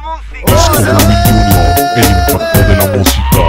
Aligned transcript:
la 0.00 0.16
música. 0.16 0.54
Oscar 0.54 0.96
el 1.96 2.04
impacto 2.04 2.58
de 2.58 2.74
la 2.76 2.86
música. 2.96 3.42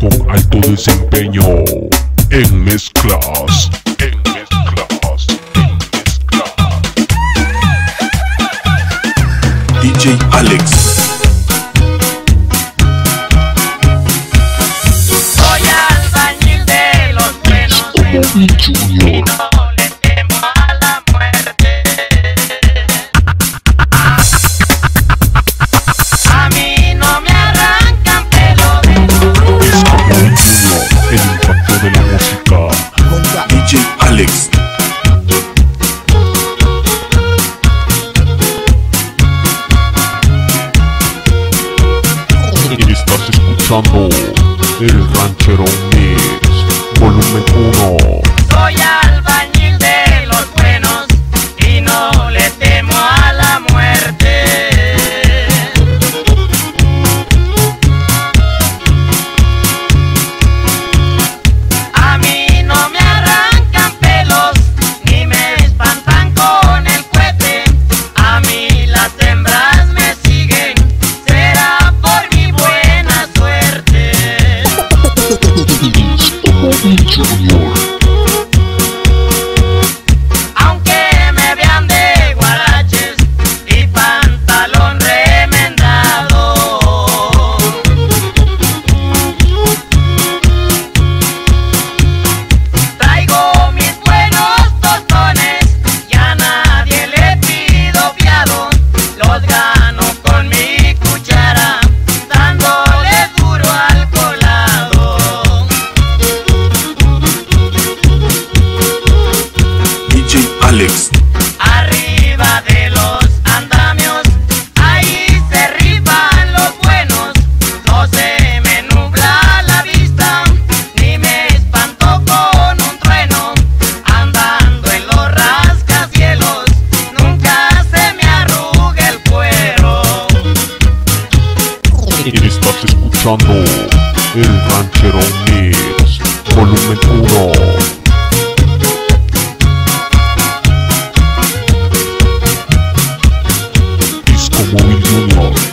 Con 0.00 0.12
alto 0.30 0.58
desempeño 0.68 1.46
en 2.30 2.64
mezclas. 2.64 3.81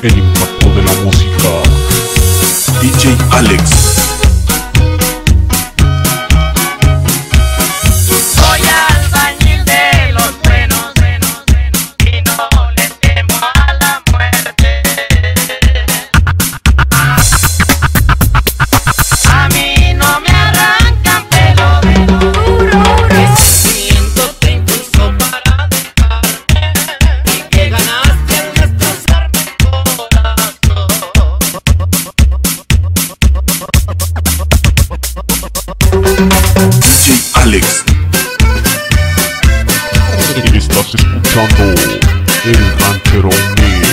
El 0.01 0.17
impacto 0.17 0.69
de 0.75 0.81
la 0.83 0.93
música. 1.03 1.61
DJ 2.81 3.17
Alex. 3.31 4.08
Alex. 37.41 37.83
Estás 40.53 40.93
escuchando 40.93 41.73
El 42.45 42.59
Ranchero 42.79 43.29
Mix, 43.55 43.87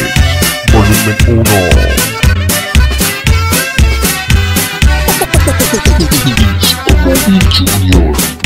volumen 0.72 1.16
1. 1.28 2.06
Junior. 7.52 8.45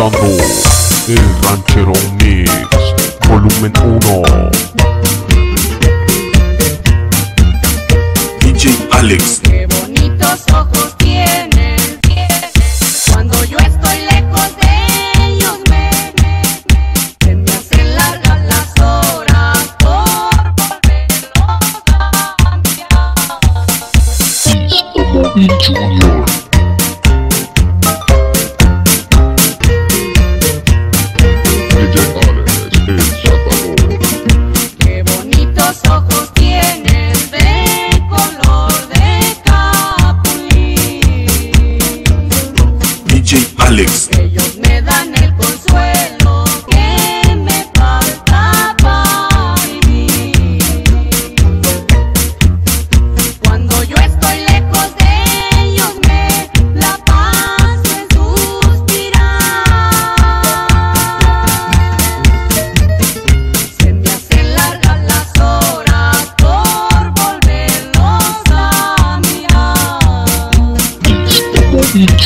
escuchando 0.00 0.42
El 1.08 1.18
Ranchero 1.42 1.92
Mix, 2.22 2.50
volumen 3.28 3.72
1. 3.82 4.22
DJ 8.40 8.70
Alex. 8.92 9.40
Qué 9.42 9.66
bonitos 9.66 10.44
ojos 10.52 10.96
tiene. 10.98 11.49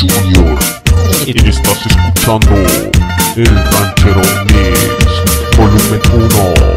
señor. 0.09 0.59
Estás 1.27 1.85
escuchando 1.85 2.55
El 3.35 3.45
Ranchero 3.45 4.21
Mix, 4.45 5.57
volumen 5.57 6.01
1. 6.13 6.74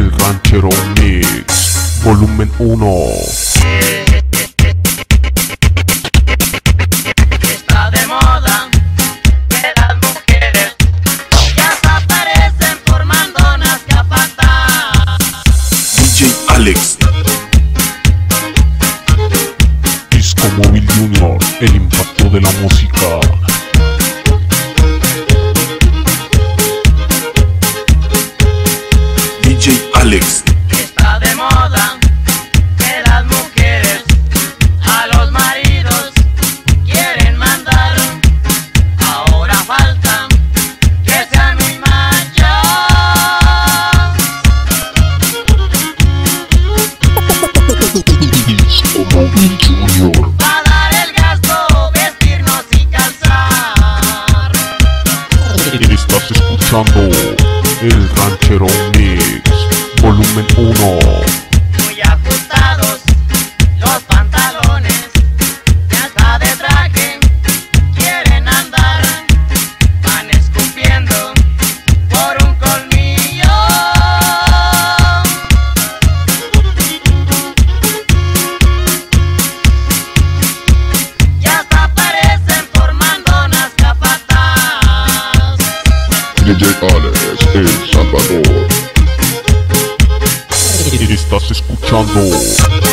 El 0.00 0.10
Ranchero 0.12 0.70
Mix, 0.98 2.00
volumen 2.02 2.50
1. 2.58 3.39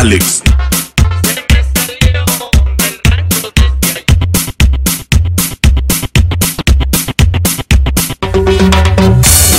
Alex. 0.00 0.42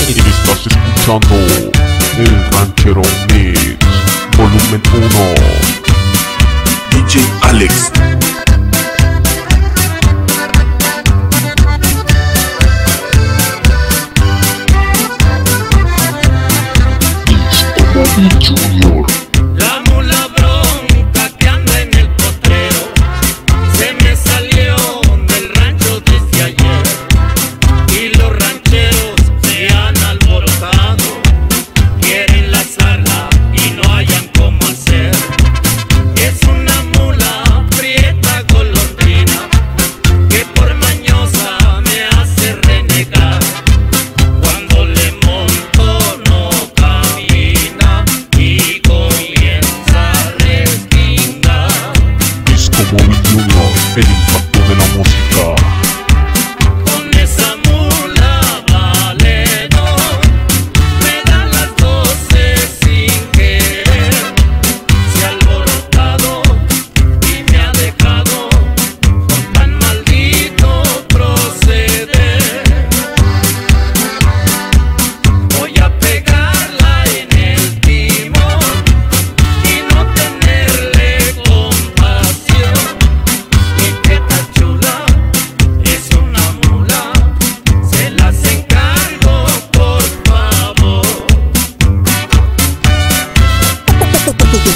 Estás 0.10 0.65
escuchando 0.65 1.36
el 2.17 2.51
ranchero 2.53 3.03
mix 3.31 3.77
volumen 4.36 4.81
1 4.95 5.10
DJ 6.89 7.21
Alex. 7.43 7.91
Junior. 18.41 19.30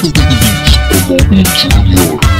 Estudios 0.06 1.50
Junior. 1.64 2.35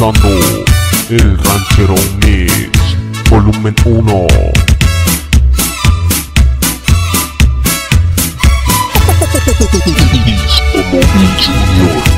El 0.00 1.36
Ranchero 1.38 1.96
Mix, 2.24 2.70
volumen 3.28 3.74
1. 3.84 4.26
Junior. 11.40 12.17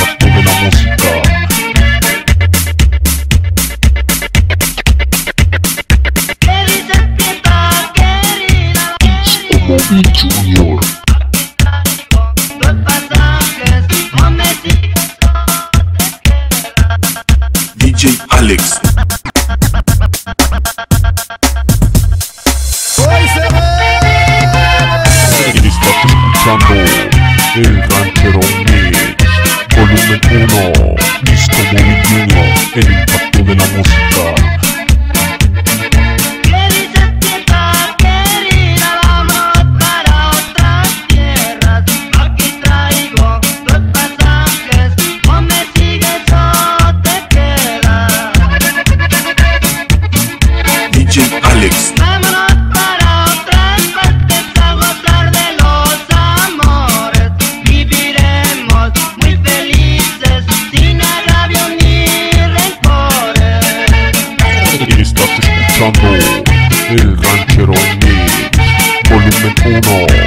Alex. 18.41 18.79
Hoy 22.97 23.27
se 23.35 23.39
ve. 23.39 23.69
Está 25.67 25.89
escuchando 25.91 26.73
el 27.55 27.83
ranchero 27.83 28.41
mix, 28.65 28.97
volumen 29.77 30.21
1, 30.31 30.95
disco 31.21 31.61
muy 31.71 31.85
en 32.81 33.10
Animal. 69.83 70.20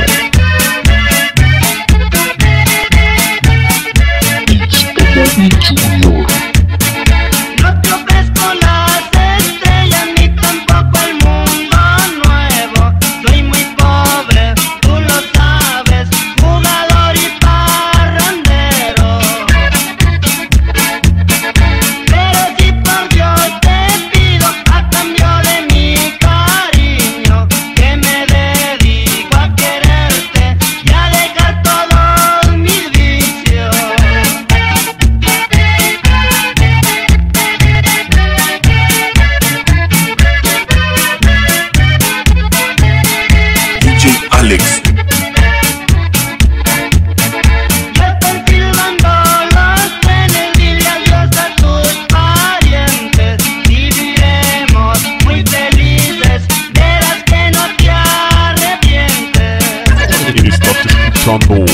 escuchando 61.35 61.65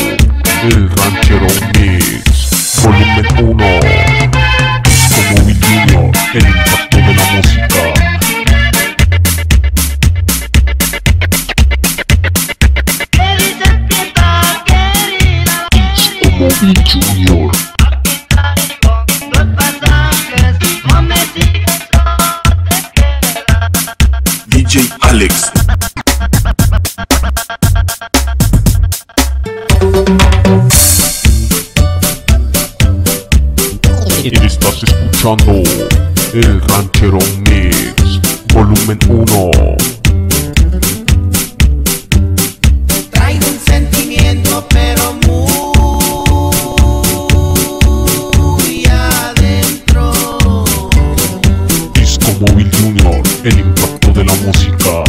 El 0.62 0.90
Ranchero 0.90 1.47
Mix 1.79 2.83
Volumen 2.83 3.26
1 3.38 3.81
Como 5.29 5.45
mi 5.47 5.55
niño, 5.55 6.11
el 6.35 6.47
impacto 6.47 6.97
de 6.97 7.14
la 7.14 7.25
música 7.33 7.81
Bobby 16.38 16.73
Junior. 16.87 17.52
DJ 24.49 24.88
Alex 25.02 25.60
Estás 34.42 34.83
escuchando 34.83 35.62
El 36.33 36.62
Ranchero 36.62 37.19
Mix, 37.40 38.19
volumen 38.54 38.99
1. 39.09 39.50
Traigo 43.11 43.47
un 43.47 43.61
sentimiento, 43.66 44.66
pero 44.71 45.12
muy 45.26 46.07
adentro. 48.87 50.12
Disco 51.94 52.33
Móvil 52.40 52.70
Junior, 52.81 53.22
el 53.44 53.59
impacto 53.59 54.12
de 54.12 54.24
la 54.24 54.35
música. 54.35 54.99